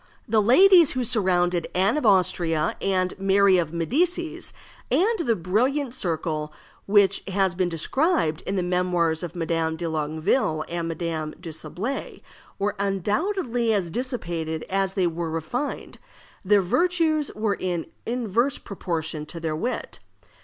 The 0.27 0.41
ladies 0.41 0.93
who 0.93 1.03
surrounded 1.03 1.67
Anne 1.75 1.95
of 1.95 2.07
Austria 2.07 2.75
and 2.81 3.13
Mary 3.19 3.59
of 3.59 3.71
Medicis, 3.71 4.51
and 4.89 5.19
that 5.19 5.43
brilliant 5.43 5.93
circle 5.93 6.51
which 6.87 7.21
has 7.27 7.53
been 7.53 7.69
described 7.69 8.41
in 8.47 8.55
the 8.55 8.63
Memoirs 8.63 9.21
of 9.21 9.35
Madame 9.35 9.75
de 9.77 9.87
Longueville 9.87 10.65
and 10.67 10.87
Madame 10.87 11.35
de 11.39 11.51
Sablé, 11.51 12.23
were 12.57 12.75
undoubtedly 12.79 13.75
as 13.75 13.91
dissipated 13.91 14.65
as 14.71 14.95
they 14.95 15.05
were 15.05 15.29
refined; 15.29 15.99
their 16.43 16.63
virtues 16.63 17.29
were 17.35 17.53
in 17.59 17.85
inverse 18.07 18.57
proportion 18.57 19.27
to 19.27 19.39
their 19.39 19.55
wit. 19.55 19.99